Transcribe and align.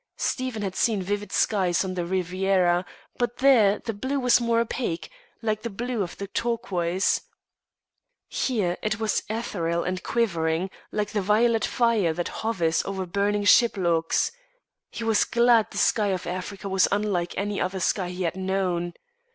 Stephen 0.17 0.63
had 0.63 0.75
seen 0.75 0.99
vivid 1.03 1.31
skies 1.31 1.85
on 1.85 1.93
the 1.93 2.03
Riviera, 2.07 2.85
but 3.19 3.37
there 3.37 3.77
the 3.77 3.93
blue 3.93 4.19
was 4.19 4.41
more 4.41 4.59
opaque, 4.59 5.11
like 5.43 5.61
the 5.61 5.69
blue 5.69 6.01
of 6.01 6.17
the 6.17 6.25
turquoise. 6.25 7.21
Here 8.27 8.77
it 8.81 8.99
was 8.99 9.21
ethereal 9.29 9.83
and 9.83 10.01
quivering, 10.01 10.71
like 10.91 11.11
the 11.11 11.21
violet 11.21 11.65
fire 11.65 12.13
that 12.13 12.29
hovers 12.41 12.83
over 12.83 13.05
burning 13.05 13.43
ship 13.43 13.77
logs. 13.77 14.31
He 14.89 15.03
was 15.03 15.23
glad 15.23 15.69
the 15.69 15.77
sky 15.77 16.07
of 16.07 16.25
Africa 16.25 16.67
was 16.67 16.87
unlike 16.91 17.37
any 17.37 17.61
other 17.61 17.79
sky 17.79 18.09
he 18.09 18.23
had 18.23 18.35
known. 18.35 18.95